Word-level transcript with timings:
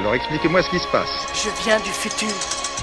Alors 0.00 0.14
expliquez-moi 0.14 0.62
ce 0.62 0.70
qui 0.70 0.78
se 0.78 0.86
passe. 0.88 1.26
Je 1.34 1.48
viens 1.64 1.78
du 1.80 1.90
futur, 1.90 2.28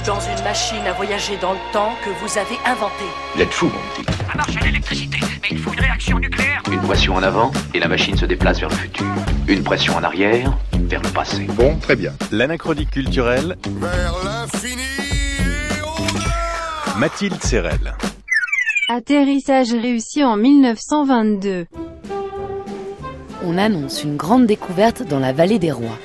dans 0.05 0.19
une 0.19 0.43
machine 0.43 0.85
à 0.88 0.93
voyager 0.93 1.38
dans 1.38 1.54
le 1.54 1.59
temps 1.71 1.93
que 2.04 2.09
vous 2.09 2.38
avez 2.38 2.57
inventée. 2.65 3.05
Vous 3.36 3.41
êtes 3.41 3.54
fou, 3.54 3.67
mon 3.67 4.04
petit. 4.04 4.12
Ça 4.28 4.36
marche 4.36 4.57
à 4.57 4.65
l'électricité, 4.65 5.20
mais 5.41 5.49
il 5.52 5.60
faut 5.60 5.71
une 5.73 5.79
réaction 5.79 6.20
nucléaire. 6.20 6.62
Une 6.71 6.81
pression 6.81 7.15
en 7.15 7.23
avant 7.23 7.52
et 7.73 7.79
la 7.79 7.88
machine 7.88 8.18
se 8.18 8.26
déplace 8.26 8.60
vers 8.60 8.70
le 8.70 8.76
futur. 8.76 9.05
Une 9.47 9.63
pression 9.63 9.96
en 9.96 10.04
arrière 10.04 10.57
vers 10.73 11.02
le 11.02 11.10
passé. 11.10 11.46
Bon, 11.51 11.78
très 11.78 11.96
bien. 11.96 12.13
L'anachronique 12.31 12.89
culturelle, 12.91 13.57
Vers 13.79 14.13
l'infini 14.23 14.81
et 14.81 15.81
au-delà 15.81 16.95
Mathilde 16.98 17.41
Serrel. 17.43 17.95
Atterrissage 18.89 19.71
réussi 19.71 20.23
en 20.23 20.35
1922. 20.35 21.67
On 23.45 23.57
annonce 23.57 24.03
une 24.03 24.17
grande 24.17 24.45
découverte 24.48 25.03
dans 25.03 25.20
la 25.20 25.31
vallée 25.31 25.59
des 25.59 25.71
rois. 25.71 25.98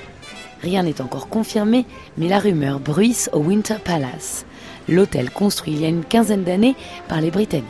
Rien 0.63 0.83
n'est 0.83 1.01
encore 1.01 1.29
confirmé, 1.29 1.87
mais 2.17 2.29
la 2.29 2.39
rumeur 2.39 2.81
bruisse 2.81 3.31
au 3.33 3.39
Winter 3.39 3.77
Palace, 3.85 4.45
l'hôtel 4.89 5.31
construit 5.31 5.73
il 5.75 5.81
y 5.81 5.85
a 5.85 5.89
une 5.89 6.05
quinzaine 6.05 6.45
d'années 6.45 6.75
par 7.09 7.21
les 7.21 7.31
Britanniques. 7.31 7.67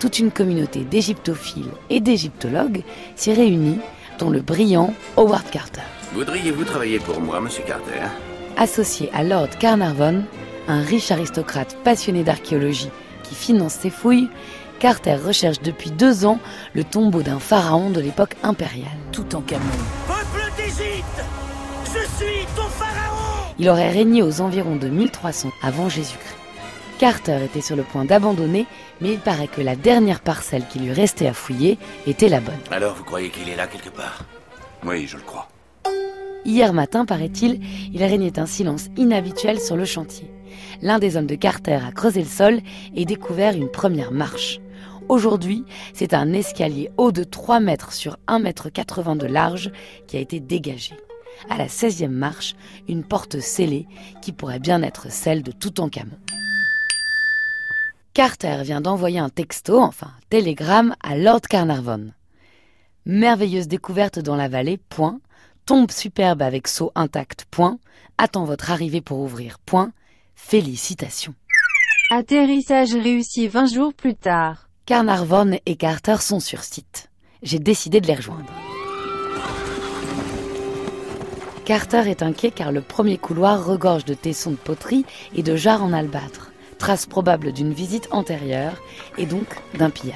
Toute 0.00 0.18
une 0.18 0.30
communauté 0.30 0.80
d'égyptophiles 0.80 1.70
et 1.90 2.00
d'égyptologues 2.00 2.82
s'y 3.16 3.32
réunit, 3.32 3.80
dont 4.18 4.30
le 4.30 4.40
brillant 4.40 4.94
Howard 5.16 5.48
Carter. 5.50 5.82
Voudriez-vous 6.14 6.64
travailler 6.64 6.98
pour 6.98 7.20
moi, 7.20 7.40
monsieur 7.40 7.64
Carter? 7.66 8.00
Associé 8.56 9.10
à 9.12 9.22
Lord 9.22 9.50
Carnarvon, 9.58 10.24
un 10.68 10.80
riche 10.80 11.10
aristocrate 11.10 11.76
passionné 11.84 12.24
d'archéologie 12.24 12.90
qui 13.22 13.34
finance 13.34 13.74
ses 13.74 13.90
fouilles, 13.90 14.28
Carter 14.78 15.16
recherche 15.16 15.60
depuis 15.60 15.90
deux 15.90 16.24
ans 16.24 16.38
le 16.74 16.84
tombeau 16.84 17.22
d'un 17.22 17.38
pharaon 17.38 17.90
de 17.90 18.00
l'époque 18.00 18.36
impériale. 18.42 18.88
Tout 19.12 19.34
en 19.34 19.40
camion. 19.40 19.64
Peuple 20.06 20.50
d'Égypte 20.56 21.24
Je 21.96 22.24
suis 22.24 22.46
ton 22.54 22.68
pharaon 22.68 23.54
Il 23.58 23.68
aurait 23.70 23.90
régné 23.90 24.22
aux 24.22 24.40
environs 24.42 24.76
de 24.76 24.88
1300 24.88 25.50
avant 25.62 25.88
Jésus-Christ. 25.88 26.36
Carter 26.98 27.38
était 27.44 27.60
sur 27.60 27.76
le 27.76 27.84
point 27.84 28.04
d'abandonner, 28.04 28.66
mais 29.00 29.12
il 29.12 29.18
paraît 29.18 29.48
que 29.48 29.60
la 29.62 29.76
dernière 29.76 30.20
parcelle 30.20 30.66
qui 30.66 30.78
lui 30.78 30.92
restait 30.92 31.26
à 31.26 31.32
fouiller 31.32 31.78
était 32.06 32.28
la 32.28 32.40
bonne. 32.40 32.54
Alors, 32.70 32.94
vous 32.94 33.04
croyez 33.04 33.30
qu'il 33.30 33.48
est 33.48 33.56
là 33.56 33.66
quelque 33.66 33.90
part? 33.90 34.24
Oui, 34.84 35.06
je 35.06 35.16
le 35.16 35.22
crois. 35.22 35.48
Hier 36.44 36.72
matin, 36.72 37.04
paraît-il, 37.06 37.60
il 37.92 38.04
régnait 38.04 38.38
un 38.38 38.46
silence 38.46 38.86
inhabituel 38.96 39.58
sur 39.58 39.76
le 39.76 39.84
chantier. 39.84 40.30
L'un 40.82 40.98
des 40.98 41.16
hommes 41.16 41.26
de 41.26 41.34
Carter 41.34 41.80
a 41.86 41.92
creusé 41.92 42.20
le 42.20 42.28
sol 42.28 42.60
et 42.94 43.04
découvert 43.04 43.54
une 43.54 43.70
première 43.70 44.12
marche. 44.12 44.60
Aujourd'hui, 45.08 45.64
c'est 45.94 46.14
un 46.14 46.32
escalier 46.32 46.90
haut 46.98 47.12
de 47.12 47.24
3 47.24 47.60
mètres 47.60 47.92
sur 47.92 48.16
1 48.26 48.38
mètre 48.38 48.70
80 48.70 49.16
de 49.16 49.26
large 49.26 49.70
qui 50.06 50.16
a 50.16 50.20
été 50.20 50.40
dégagé. 50.40 50.94
À 51.50 51.56
la 51.56 51.66
16e 51.66 52.08
marche, 52.08 52.54
une 52.88 53.04
porte 53.04 53.40
scellée 53.40 53.86
qui 54.22 54.32
pourrait 54.32 54.58
bien 54.58 54.82
être 54.82 55.10
celle 55.10 55.42
de 55.42 55.52
Toutankhamon. 55.52 56.18
Carter 58.14 58.62
vient 58.62 58.80
d'envoyer 58.80 59.18
un 59.18 59.28
texto, 59.28 59.78
enfin 59.78 60.06
un 60.06 60.20
télégramme, 60.30 60.96
à 61.02 61.16
Lord 61.16 61.42
Carnarvon. 61.42 62.12
Merveilleuse 63.04 63.68
découverte 63.68 64.18
dans 64.18 64.36
la 64.36 64.48
vallée, 64.48 64.78
point. 64.78 65.20
Tombe 65.66 65.90
superbe 65.90 66.42
avec 66.42 66.66
seau 66.66 66.92
intact, 66.94 67.46
point. 67.50 67.78
Attends 68.18 68.44
votre 68.44 68.70
arrivée 68.70 69.02
pour 69.02 69.18
ouvrir, 69.18 69.58
point. 69.58 69.92
Félicitations. 70.34 71.34
Atterrissage 72.10 72.94
réussi 72.94 73.48
20 73.48 73.66
jours 73.66 73.92
plus 73.92 74.14
tard. 74.14 74.68
Carnarvon 74.86 75.58
et 75.66 75.76
Carter 75.76 76.16
sont 76.20 76.40
sur 76.40 76.62
site. 76.62 77.10
J'ai 77.42 77.58
décidé 77.58 78.00
de 78.00 78.06
les 78.06 78.14
rejoindre. 78.14 78.52
Carter 81.66 82.08
est 82.08 82.22
inquiet 82.22 82.52
car 82.52 82.70
le 82.70 82.80
premier 82.80 83.18
couloir 83.18 83.66
regorge 83.66 84.04
de 84.04 84.14
tessons 84.14 84.52
de 84.52 84.56
poterie 84.56 85.04
et 85.34 85.42
de 85.42 85.56
jarres 85.56 85.82
en 85.82 85.92
albâtre, 85.92 86.52
trace 86.78 87.06
probable 87.06 87.50
d'une 87.50 87.72
visite 87.72 88.06
antérieure 88.12 88.80
et 89.18 89.26
donc 89.26 89.46
d'un 89.76 89.90
pillage. 89.90 90.14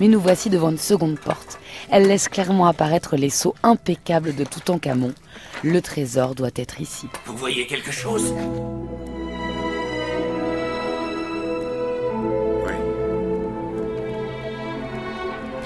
Mais 0.00 0.08
nous 0.08 0.18
voici 0.18 0.48
devant 0.48 0.70
une 0.70 0.78
seconde 0.78 1.18
porte. 1.18 1.58
Elle 1.90 2.08
laisse 2.08 2.30
clairement 2.30 2.64
apparaître 2.66 3.14
les 3.16 3.28
sceaux 3.28 3.54
impeccables 3.62 4.34
de 4.34 4.44
Toutankhamon. 4.44 5.12
Le 5.62 5.82
trésor 5.82 6.34
doit 6.34 6.48
être 6.56 6.80
ici. 6.80 7.08
Vous 7.26 7.36
voyez 7.36 7.66
quelque 7.66 7.92
chose? 7.92 8.32
Oui. 12.64 12.72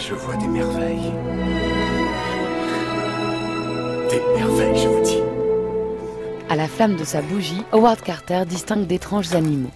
Je 0.01 0.15
vois 0.15 0.37
des 0.39 0.49
merveilles. 0.49 1.13
Des 4.11 4.23
merveilles, 4.39 4.88
la 6.69 6.75
flamme 6.75 6.97
de 6.97 7.05
sa 7.05 7.23
bougie, 7.23 7.63
Howard 7.73 8.03
Carter 8.03 8.43
distingue 8.47 8.87
d'étranges 8.87 9.35
animaux. 9.35 9.71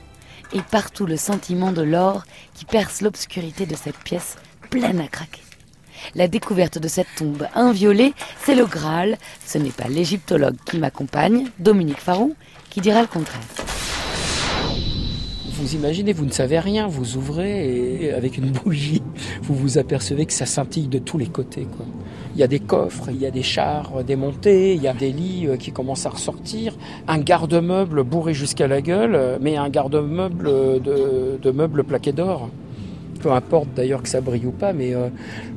Et 0.52 0.60
partout 0.60 1.06
le 1.06 1.16
sentiment 1.16 1.72
de 1.72 1.80
l'or 1.80 2.24
qui 2.52 2.66
perce 2.66 3.00
l'obscurité 3.00 3.64
de 3.64 3.74
cette 3.74 3.96
pièce 3.96 4.36
pleine 4.68 5.00
à 5.00 5.08
craquer. 5.08 5.40
La 6.14 6.28
découverte 6.28 6.78
de 6.78 6.88
cette 6.88 7.06
tombe 7.16 7.46
inviolée, 7.54 8.12
c'est 8.44 8.54
le 8.54 8.66
Graal. 8.66 9.16
Ce 9.46 9.56
n'est 9.56 9.70
pas 9.70 9.88
l'égyptologue 9.88 10.56
qui 10.66 10.76
m'accompagne, 10.76 11.46
Dominique 11.58 12.00
Farou, 12.00 12.34
qui 12.68 12.82
dira 12.82 13.00
le 13.00 13.08
contraire. 13.08 13.40
Vous 15.54 15.74
imaginez, 15.74 16.12
vous 16.12 16.26
ne 16.26 16.30
savez 16.32 16.58
rien, 16.58 16.88
vous 16.88 17.16
ouvrez 17.16 18.02
et 18.04 18.12
avec 18.12 18.36
une 18.36 18.50
bougie, 18.50 19.02
vous 19.40 19.54
vous 19.54 19.78
apercevez 19.78 20.26
que 20.26 20.34
ça 20.34 20.44
scintille 20.44 20.88
de 20.88 20.98
tous 20.98 21.16
les 21.16 21.28
côtés. 21.28 21.66
Quoi. 21.74 21.86
Il 22.34 22.40
y 22.40 22.42
a 22.42 22.46
des 22.46 22.60
coffres, 22.60 23.08
il 23.10 23.20
y 23.20 23.26
a 23.26 23.30
des 23.30 23.42
chars 23.42 24.02
démontés, 24.04 24.74
il 24.74 24.82
y 24.82 24.88
a 24.88 24.94
des 24.94 25.12
lits 25.12 25.46
euh, 25.46 25.56
qui 25.56 25.70
commencent 25.70 26.06
à 26.06 26.10
ressortir, 26.10 26.74
un 27.06 27.18
garde-meuble 27.18 28.04
bourré 28.04 28.32
jusqu'à 28.32 28.66
la 28.66 28.80
gueule, 28.80 29.14
euh, 29.14 29.38
mais 29.40 29.56
un 29.56 29.68
garde-meuble 29.68 30.44
de, 30.82 31.38
de 31.42 31.50
meubles 31.50 31.84
plaqués 31.84 32.12
d'or. 32.12 32.48
Peu 33.22 33.30
importe 33.32 33.68
d'ailleurs 33.76 34.02
que 34.02 34.08
ça 34.08 34.20
brille 34.20 34.46
ou 34.46 34.50
pas, 34.50 34.72
mais 34.72 34.94
euh, 34.94 35.08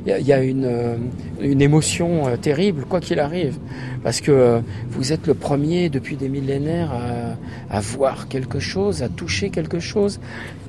il 0.05 0.09
y 0.09 0.13
a- 0.13 0.19
il 0.19 0.27
y, 0.27 0.33
a 0.33 0.41
une, 0.43 0.65
euh, 0.65 0.95
une 1.41 1.61
émotion 1.63 2.27
euh, 2.27 2.37
terrible, 2.37 2.85
quoi 2.85 2.99
qu'il 2.99 3.19
arrive. 3.19 3.57
Parce 4.03 4.21
que 4.21 4.31
euh, 4.31 4.59
vous 4.91 5.11
êtes 5.13 5.25
le 5.25 5.33
premier 5.33 5.89
depuis 5.89 6.15
des 6.15 6.29
millénaires 6.29 6.91
à, 6.93 7.75
à 7.75 7.79
voir 7.79 8.27
quelque 8.27 8.59
chose, 8.59 9.01
à 9.01 9.09
toucher 9.09 9.49
quelque 9.49 9.79
chose. 9.79 10.19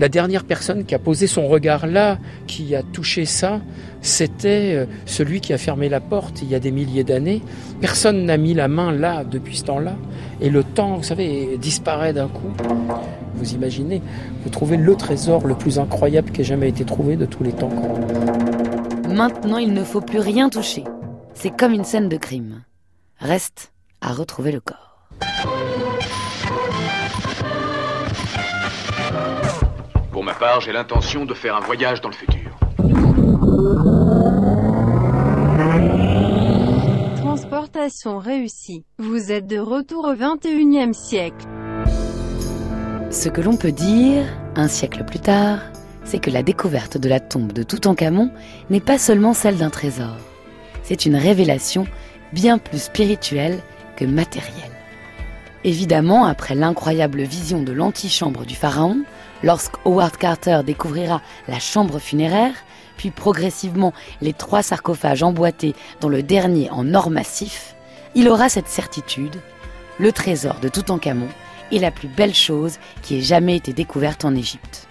La 0.01 0.09
dernière 0.09 0.45
personne 0.45 0.85
qui 0.87 0.95
a 0.95 0.99
posé 0.99 1.27
son 1.27 1.47
regard 1.49 1.87
là, 1.87 2.19
qui 2.47 2.75
a 2.75 2.83
touché 2.83 3.27
ça, 3.27 3.61
c'était 4.01 4.73
euh, 4.75 4.87
celui 5.05 5.41
qui 5.41 5.53
a 5.53 5.59
fermé 5.59 5.91
la 5.91 6.01
porte 6.01 6.41
il 6.43 6.49
y 6.49 6.55
a 6.55 6.61
des 6.61 6.71
milliers 6.71 7.05
d'années. 7.05 7.43
Personne 7.83 8.25
n'a 8.25 8.39
mis 8.39 8.55
la 8.55 8.69
main 8.69 8.91
là 8.91 9.23
depuis 9.23 9.59
ce 9.59 9.65
temps-là. 9.65 9.97
Et 10.41 10.49
le 10.49 10.65
temps, 10.65 10.97
vous 10.97 11.03
savez, 11.03 11.59
disparaît 11.61 12.15
d'un 12.15 12.29
coup. 12.29 12.49
Vous 13.39 13.53
imaginez, 13.53 14.01
vous 14.45 14.49
trouvez 14.49 14.79
le 14.79 14.95
trésor 14.95 15.47
le 15.47 15.55
plus 15.55 15.79
incroyable 15.79 16.31
qui 16.31 16.41
ait 16.41 16.45
jamais 16.45 16.71
été 16.71 16.85
trouvé 16.87 17.17
de 17.17 17.27
tous 17.27 17.43
les 17.43 17.53
temps. 17.53 17.71
Maintenant, 19.09 19.59
il 19.59 19.75
ne 19.75 19.85
faut 19.85 20.01
plus 20.01 20.21
rien 20.21 20.49
toucher. 20.49 20.85
C'est 21.35 21.55
comme 21.55 21.73
une 21.73 21.85
scène 21.85 22.09
de 22.09 22.17
crime. 22.17 22.63
Reste 23.19 23.73
à 24.01 24.13
retrouver 24.13 24.53
le 24.53 24.61
corps. 24.61 24.97
Pour 30.11 30.25
ma 30.25 30.35
part, 30.35 30.61
j'ai 30.63 30.73
l'intention 30.73 31.27
de 31.27 31.35
faire 31.35 31.57
un 31.57 31.61
voyage 31.61 32.01
dans 32.01 32.09
le 32.09 32.15
futur. 32.15 32.51
Transportation 37.17 38.19
réussie. 38.19 38.85
Vous 38.99 39.31
êtes 39.31 39.47
de 39.47 39.59
retour 39.59 40.07
au 40.07 40.15
21e 40.15 40.95
siècle. 40.95 41.47
Ce 43.11 43.29
que 43.29 43.41
l'on 43.41 43.57
peut 43.57 43.73
dire, 43.73 44.25
un 44.57 44.69
siècle 44.69 45.05
plus 45.05 45.21
tard, 45.21 45.61
c'est 46.06 46.21
que 46.21 46.31
la 46.31 46.43
découverte 46.43 46.97
de 46.97 47.09
la 47.09 47.21
tombe 47.21 47.53
de 47.53 47.62
Toutankhamon 47.62 48.31
n'est 48.71 48.81
pas 48.81 48.99
seulement 48.99 49.34
celle 49.34 49.56
d'un 49.56 49.71
trésor. 49.71 50.17
C'est 50.83 51.05
une 51.05 51.17
révélation 51.17 51.87
bien 52.33 52.59
plus 52.59 52.84
spirituelle 52.84 53.61
que 53.97 54.05
matérielle. 54.05 54.70
Évidemment, 55.64 56.26
après 56.26 56.55
l'incroyable 56.55 57.23
vision 57.23 57.61
de 57.62 57.73
l'antichambre 57.73 58.47
du 58.47 58.55
pharaon, 58.55 58.99
lorsque 59.43 59.75
Howard 59.85 60.17
Carter 60.17 60.61
découvrira 60.64 61.23
la 61.49 61.58
chambre 61.58 61.99
funéraire, 61.99 62.55
puis 62.97 63.11
progressivement 63.11 63.93
les 64.20 64.32
trois 64.32 64.62
sarcophages 64.62 65.25
emboîtés, 65.25 65.75
dont 66.00 66.08
le 66.08 66.23
dernier 66.23 66.70
en 66.70 66.94
or 66.94 67.11
massif, 67.11 67.75
il 68.14 68.29
aura 68.29 68.49
cette 68.49 68.69
certitude, 68.69 69.37
le 69.99 70.12
trésor 70.12 70.61
de 70.61 70.69
Toutankhamon 70.69 71.29
est 71.73 71.79
la 71.79 71.91
plus 71.91 72.08
belle 72.08 72.35
chose 72.35 72.79
qui 73.03 73.19
ait 73.19 73.23
jamais 73.23 73.56
été 73.56 73.73
découverte 73.73 74.25
en 74.25 74.37
Égypte. 74.37 74.87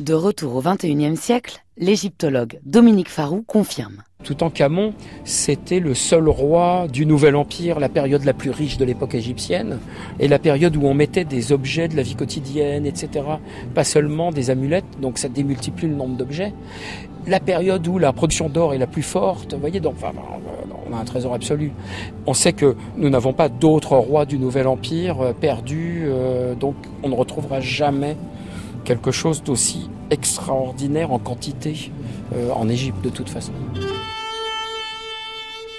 De 0.00 0.12
retour 0.12 0.56
au 0.56 0.60
XXIe 0.60 1.16
siècle, 1.16 1.64
l'égyptologue 1.78 2.58
Dominique 2.66 3.08
Farou 3.08 3.42
confirme. 3.46 4.02
Toutankhamon, 4.24 4.92
c'était 5.24 5.80
le 5.80 5.94
seul 5.94 6.28
roi 6.28 6.86
du 6.86 7.06
Nouvel 7.06 7.34
Empire, 7.34 7.80
la 7.80 7.88
période 7.88 8.22
la 8.24 8.34
plus 8.34 8.50
riche 8.50 8.76
de 8.76 8.84
l'époque 8.84 9.14
égyptienne, 9.14 9.78
et 10.20 10.28
la 10.28 10.38
période 10.38 10.76
où 10.76 10.84
on 10.84 10.92
mettait 10.92 11.24
des 11.24 11.50
objets 11.50 11.88
de 11.88 11.96
la 11.96 12.02
vie 12.02 12.14
quotidienne, 12.14 12.84
etc. 12.84 13.24
Pas 13.74 13.84
seulement 13.84 14.32
des 14.32 14.50
amulettes, 14.50 15.00
donc 15.00 15.16
ça 15.16 15.30
démultiplie 15.30 15.88
le 15.88 15.94
nombre 15.94 16.18
d'objets. 16.18 16.52
La 17.26 17.40
période 17.40 17.88
où 17.88 17.96
la 17.98 18.12
production 18.12 18.50
d'or 18.50 18.74
est 18.74 18.78
la 18.78 18.86
plus 18.86 19.02
forte, 19.02 19.54
vous 19.54 19.60
voyez, 19.60 19.80
donc 19.80 19.94
enfin, 19.96 20.12
on 20.90 20.94
a 20.94 21.00
un 21.00 21.04
trésor 21.06 21.32
absolu. 21.32 21.72
On 22.26 22.34
sait 22.34 22.52
que 22.52 22.76
nous 22.98 23.08
n'avons 23.08 23.32
pas 23.32 23.48
d'autres 23.48 23.96
rois 23.96 24.26
du 24.26 24.38
Nouvel 24.38 24.66
Empire 24.66 25.20
euh, 25.22 25.32
perdus, 25.32 26.02
euh, 26.04 26.54
donc 26.54 26.74
on 27.02 27.08
ne 27.08 27.14
retrouvera 27.14 27.60
jamais 27.60 28.18
quelque 28.86 29.10
chose 29.10 29.42
d'aussi 29.42 29.90
extraordinaire 30.10 31.12
en 31.12 31.18
quantité 31.18 31.90
euh, 32.34 32.50
en 32.52 32.68
Égypte 32.68 33.02
de 33.02 33.10
toute 33.10 33.28
façon. 33.28 33.52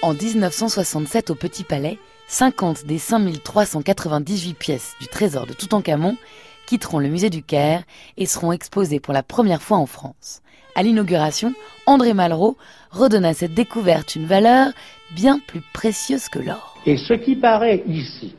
En 0.03 0.13
1967 0.13 1.31
au 1.31 1.35
Petit 1.35 1.63
Palais, 1.63 1.97
50 2.27 2.85
des 2.85 2.99
5398 2.99 4.53
pièces 4.53 4.95
du 4.99 5.07
trésor 5.07 5.47
de 5.47 5.53
Toutankhamon 5.53 6.17
quitteront 6.67 6.99
le 6.99 7.07
musée 7.07 7.29
du 7.29 7.41
Caire 7.41 7.83
et 8.17 8.25
seront 8.25 8.51
exposées 8.51 8.99
pour 8.99 9.13
la 9.13 9.23
première 9.23 9.61
fois 9.61 9.77
en 9.77 9.85
France. 9.85 10.41
À 10.75 10.83
l'inauguration, 10.83 11.53
André 11.87 12.13
Malraux 12.13 12.57
redonna 12.91 13.29
à 13.29 13.33
cette 13.33 13.53
découverte 13.53 14.15
une 14.15 14.25
valeur 14.25 14.67
bien 15.15 15.39
plus 15.39 15.61
précieuse 15.73 16.27
que 16.27 16.39
l'or. 16.39 16.77
Et 16.85 16.97
ce 16.97 17.13
qui 17.13 17.35
paraît 17.35 17.83
ici, 17.87 18.35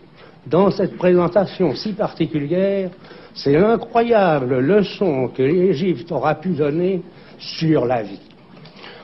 dans 0.51 0.71
cette 0.71 0.97
présentation 0.97 1.75
si 1.75 1.93
particulière, 1.93 2.91
c'est 3.35 3.53
l'incroyable 3.53 4.59
leçon 4.59 5.29
que 5.29 5.43
l'Égypte 5.43 6.11
aura 6.11 6.35
pu 6.35 6.51
donner 6.51 7.03
sur 7.39 7.85
la 7.85 8.03
vie. 8.03 8.21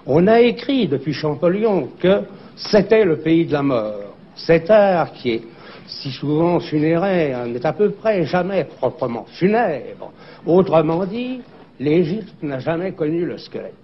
On 0.06 0.26
a 0.26 0.40
écrit 0.40 0.88
depuis 0.88 1.12
Champollion 1.12 1.88
que 2.00 2.22
c'était 2.56 3.04
le 3.04 3.18
pays 3.18 3.46
de 3.46 3.52
la 3.52 3.62
mort. 3.62 4.14
Cet 4.34 4.70
art 4.70 5.12
qui 5.12 5.30
est 5.30 5.42
si 5.86 6.10
souvent 6.10 6.60
funéraire 6.60 7.46
n'est 7.46 7.64
à 7.64 7.72
peu 7.72 7.90
près 7.90 8.24
jamais 8.24 8.64
proprement 8.64 9.26
funèbre. 9.28 10.12
Autrement 10.46 11.04
dit, 11.04 11.40
l'Égypte 11.78 12.42
n'a 12.42 12.58
jamais 12.58 12.92
connu 12.92 13.24
le 13.24 13.38
squelette. 13.38 13.74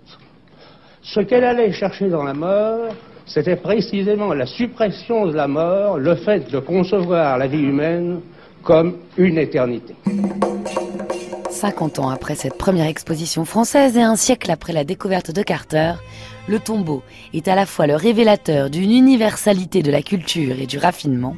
Ce 1.03 1.21
qu'elle 1.21 1.45
allait 1.45 1.73
chercher 1.73 2.09
dans 2.09 2.23
la 2.23 2.35
mort, 2.35 2.89
c'était 3.33 3.57
précisément 3.57 4.35
la 4.35 4.45
suppression 4.45 5.27
de 5.27 5.33
la 5.33 5.47
mort, 5.47 5.99
le 5.99 6.17
fait 6.17 6.51
de 6.51 6.59
concevoir 6.59 7.39
la 7.39 7.47
vie 7.47 7.63
humaine 7.63 8.21
comme 8.65 8.97
une 9.17 9.39
éternité. 9.39 9.95
50 11.49 12.01
ans 12.01 12.11
après 12.11 12.35
cette 12.35 12.59
première 12.59 12.87
exposition 12.87 13.45
française 13.45 13.97
et 13.97 14.03
un 14.03 14.17
siècle 14.17 14.51
après 14.51 14.73
la 14.73 14.83
découverte 14.83 15.31
de 15.31 15.43
Carter, 15.43 15.93
le 16.49 16.59
tombeau 16.59 17.03
est 17.33 17.47
à 17.47 17.55
la 17.55 17.67
fois 17.67 17.87
le 17.87 17.95
révélateur 17.95 18.69
d'une 18.69 18.91
universalité 18.91 19.83
de 19.83 19.93
la 19.93 20.03
culture 20.03 20.59
et 20.59 20.67
du 20.67 20.79
raffinement, 20.79 21.37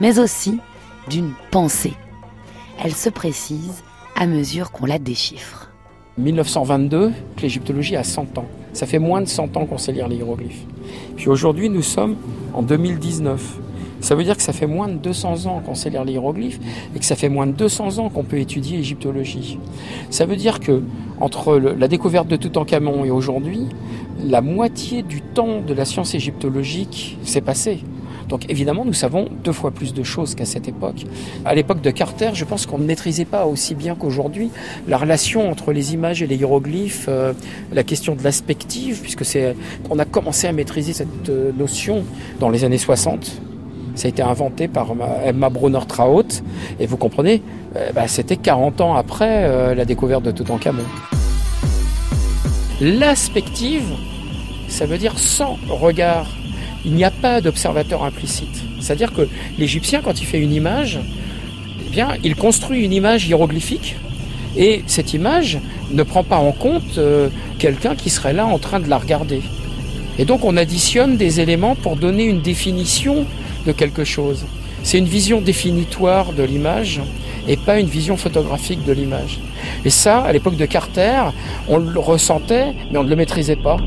mais 0.00 0.20
aussi 0.20 0.60
d'une 1.08 1.32
pensée. 1.50 1.94
Elle 2.84 2.94
se 2.94 3.08
précise 3.08 3.82
à 4.14 4.26
mesure 4.26 4.70
qu'on 4.70 4.86
la 4.86 5.00
déchiffre. 5.00 5.72
1922, 6.18 7.12
l'égyptologie 7.42 7.96
a 7.96 8.04
100 8.04 8.38
ans. 8.38 8.46
Ça 8.72 8.86
fait 8.86 8.98
moins 8.98 9.20
de 9.20 9.28
100 9.28 9.56
ans 9.56 9.66
qu'on 9.66 9.78
sait 9.78 9.92
lire 9.92 10.08
les 10.08 10.16
hiéroglyphes. 10.16 10.64
Puis 11.16 11.28
aujourd'hui, 11.28 11.68
nous 11.68 11.82
sommes 11.82 12.16
en 12.54 12.62
2019. 12.62 13.58
Ça 14.00 14.14
veut 14.14 14.22
dire 14.22 14.36
que 14.36 14.42
ça 14.42 14.52
fait 14.52 14.66
moins 14.66 14.88
de 14.88 14.94
200 14.94 15.46
ans 15.46 15.60
qu'on 15.64 15.74
sait 15.74 15.90
lire 15.90 16.04
les 16.04 16.12
hiéroglyphes 16.12 16.60
et 16.94 16.98
que 16.98 17.04
ça 17.04 17.16
fait 17.16 17.28
moins 17.28 17.46
de 17.46 17.52
200 17.52 17.98
ans 17.98 18.08
qu'on 18.10 18.22
peut 18.22 18.38
étudier 18.38 18.76
l'égyptologie. 18.76 19.58
Ça 20.10 20.24
veut 20.24 20.36
dire 20.36 20.60
que 20.60 20.82
entre 21.20 21.58
la 21.58 21.88
découverte 21.88 22.28
de 22.28 22.36
Toutankhamon 22.36 23.04
et 23.04 23.10
aujourd'hui, 23.10 23.62
la 24.24 24.40
moitié 24.40 25.02
du 25.02 25.20
temps 25.20 25.60
de 25.60 25.74
la 25.74 25.84
science 25.84 26.14
égyptologique 26.14 27.18
s'est 27.24 27.40
passé. 27.40 27.80
Donc 28.28 28.48
évidemment, 28.50 28.84
nous 28.84 28.92
savons 28.92 29.28
deux 29.42 29.52
fois 29.52 29.70
plus 29.70 29.94
de 29.94 30.02
choses 30.02 30.34
qu'à 30.34 30.44
cette 30.44 30.68
époque. 30.68 31.06
À 31.44 31.54
l'époque 31.54 31.80
de 31.80 31.90
Carter, 31.90 32.30
je 32.34 32.44
pense 32.44 32.66
qu'on 32.66 32.78
ne 32.78 32.84
maîtrisait 32.84 33.24
pas 33.24 33.46
aussi 33.46 33.74
bien 33.74 33.94
qu'aujourd'hui 33.94 34.50
la 34.86 34.98
relation 34.98 35.50
entre 35.50 35.72
les 35.72 35.94
images 35.94 36.22
et 36.22 36.26
les 36.26 36.36
hiéroglyphes, 36.36 37.06
euh, 37.08 37.32
la 37.72 37.82
question 37.82 38.14
de 38.14 38.22
l'aspective, 38.22 39.00
puisque 39.00 39.24
c'est, 39.24 39.56
on 39.90 39.98
a 39.98 40.04
commencé 40.04 40.46
à 40.46 40.52
maîtriser 40.52 40.92
cette 40.92 41.28
euh, 41.28 41.52
notion 41.56 42.04
dans 42.38 42.50
les 42.50 42.64
années 42.64 42.78
60. 42.78 43.40
Ça 43.94 44.06
a 44.06 44.08
été 44.10 44.22
inventé 44.22 44.68
par 44.68 44.92
Emma 45.24 45.48
Brunner-Traut, 45.48 46.42
et 46.78 46.86
vous 46.86 46.96
comprenez, 46.96 47.42
euh, 47.76 47.90
bah, 47.92 48.06
c'était 48.06 48.36
40 48.36 48.80
ans 48.80 48.94
après 48.94 49.74
la 49.74 49.84
découverte 49.84 50.22
de 50.22 50.30
Toutankhamon. 50.30 50.84
L'aspective, 52.80 53.82
ça 54.68 54.86
veut 54.86 54.98
dire 54.98 55.18
sans 55.18 55.56
regard 55.68 56.28
il 56.84 56.92
n'y 56.92 57.04
a 57.04 57.10
pas 57.10 57.40
d'observateur 57.40 58.04
implicite. 58.04 58.62
C'est-à-dire 58.80 59.12
que 59.12 59.28
l'Égyptien, 59.58 60.00
quand 60.02 60.20
il 60.20 60.26
fait 60.26 60.38
une 60.38 60.52
image, 60.52 60.98
eh 61.86 61.90
bien, 61.90 62.10
il 62.22 62.36
construit 62.36 62.84
une 62.84 62.92
image 62.92 63.26
hiéroglyphique 63.26 63.96
et 64.56 64.82
cette 64.86 65.12
image 65.12 65.58
ne 65.92 66.02
prend 66.02 66.24
pas 66.24 66.38
en 66.38 66.52
compte 66.52 66.98
euh, 66.98 67.28
quelqu'un 67.58 67.94
qui 67.94 68.10
serait 68.10 68.32
là 68.32 68.46
en 68.46 68.58
train 68.58 68.80
de 68.80 68.88
la 68.88 68.98
regarder. 68.98 69.40
Et 70.18 70.24
donc 70.24 70.44
on 70.44 70.56
additionne 70.56 71.16
des 71.16 71.40
éléments 71.40 71.76
pour 71.76 71.96
donner 71.96 72.24
une 72.24 72.40
définition 72.40 73.24
de 73.66 73.72
quelque 73.72 74.04
chose. 74.04 74.44
C'est 74.82 74.98
une 74.98 75.06
vision 75.06 75.40
définitoire 75.40 76.32
de 76.32 76.42
l'image 76.42 77.00
et 77.46 77.56
pas 77.56 77.78
une 77.78 77.86
vision 77.86 78.16
photographique 78.16 78.84
de 78.84 78.92
l'image. 78.92 79.38
Et 79.84 79.90
ça, 79.90 80.18
à 80.20 80.32
l'époque 80.32 80.56
de 80.56 80.66
Carter, 80.66 81.22
on 81.68 81.78
le 81.78 81.98
ressentait, 81.98 82.74
mais 82.90 82.98
on 82.98 83.04
ne 83.04 83.08
le 83.08 83.16
maîtrisait 83.16 83.56
pas. 83.56 83.78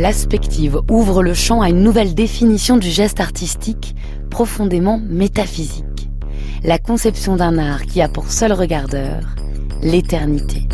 L'aspective 0.00 0.80
ouvre 0.90 1.22
le 1.22 1.34
champ 1.34 1.60
à 1.60 1.68
une 1.68 1.82
nouvelle 1.82 2.14
définition 2.14 2.78
du 2.78 2.88
geste 2.88 3.20
artistique 3.20 3.94
profondément 4.30 4.98
métaphysique. 4.98 6.08
La 6.64 6.78
conception 6.78 7.36
d'un 7.36 7.58
art 7.58 7.82
qui 7.82 8.00
a 8.00 8.08
pour 8.08 8.32
seul 8.32 8.54
regardeur 8.54 9.36
l'éternité. 9.82 10.66